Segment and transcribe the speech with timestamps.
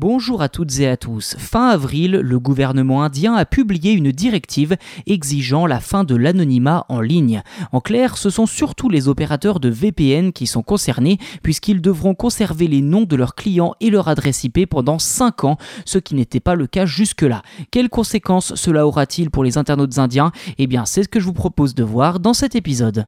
[0.00, 1.34] Bonjour à toutes et à tous.
[1.40, 4.76] Fin avril, le gouvernement indien a publié une directive
[5.08, 7.42] exigeant la fin de l'anonymat en ligne.
[7.72, 12.68] En clair, ce sont surtout les opérateurs de VPN qui sont concernés puisqu'ils devront conserver
[12.68, 16.38] les noms de leurs clients et leur adresse IP pendant 5 ans, ce qui n'était
[16.38, 17.42] pas le cas jusque-là.
[17.72, 20.30] Quelles conséquences cela aura-t-il pour les internautes indiens?
[20.58, 23.04] Eh bien, c'est ce que je vous propose de voir dans cet épisode.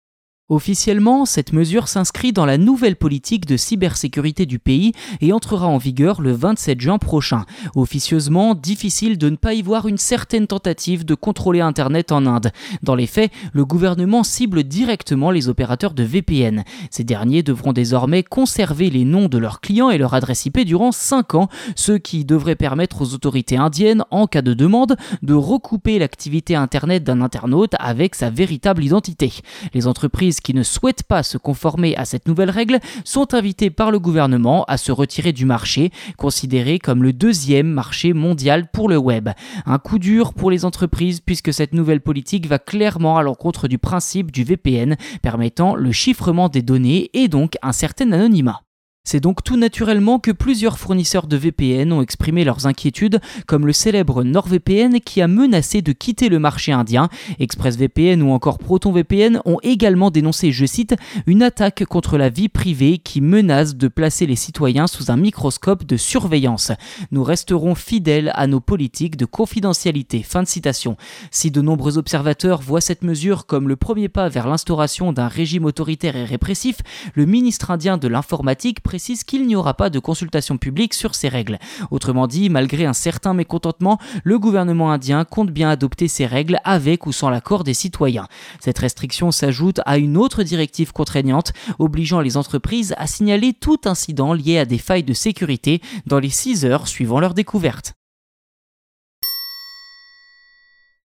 [0.51, 4.91] Officiellement, cette mesure s'inscrit dans la nouvelle politique de cybersécurité du pays
[5.21, 7.45] et entrera en vigueur le 27 juin prochain.
[7.77, 12.51] Officieusement, difficile de ne pas y voir une certaine tentative de contrôler Internet en Inde.
[12.83, 16.65] Dans les faits, le gouvernement cible directement les opérateurs de VPN.
[16.91, 20.91] Ces derniers devront désormais conserver les noms de leurs clients et leur adresse IP durant
[20.91, 26.01] 5 ans, ce qui devrait permettre aux autorités indiennes, en cas de demande, de recouper
[26.01, 29.33] l'activité Internet d'un internaute avec sa véritable identité.
[29.75, 33.91] Les entreprises qui ne souhaitent pas se conformer à cette nouvelle règle sont invités par
[33.91, 38.97] le gouvernement à se retirer du marché, considéré comme le deuxième marché mondial pour le
[38.97, 39.31] web.
[39.67, 43.79] Un coup dur pour les entreprises puisque cette nouvelle politique va clairement à l'encontre du
[43.79, 48.63] principe du VPN permettant le chiffrement des données et donc un certain anonymat.
[49.03, 53.73] C'est donc tout naturellement que plusieurs fournisseurs de VPN ont exprimé leurs inquiétudes, comme le
[53.73, 57.09] célèbre NordVPN qui a menacé de quitter le marché indien.
[57.39, 60.95] ExpressVPN ou encore ProtonVPN ont également dénoncé, je cite,
[61.27, 65.87] une attaque contre la vie privée qui menace de placer les citoyens sous un microscope
[65.87, 66.71] de surveillance.
[67.11, 70.23] Nous resterons fidèles à nos politiques de confidentialité.
[70.23, 70.99] Fin de citation.
[71.31, 75.65] Si de nombreux observateurs voient cette mesure comme le premier pas vers l'instauration d'un régime
[75.65, 76.77] autoritaire et répressif,
[77.15, 81.29] le ministre indien de l'informatique précise qu'il n'y aura pas de consultation publique sur ces
[81.29, 81.61] règles.
[81.93, 87.07] Autrement dit, malgré un certain mécontentement, le gouvernement indien compte bien adopter ces règles avec
[87.07, 88.27] ou sans l'accord des citoyens.
[88.59, 94.33] Cette restriction s'ajoute à une autre directive contraignante obligeant les entreprises à signaler tout incident
[94.33, 97.95] lié à des failles de sécurité dans les 6 heures suivant leur découverte.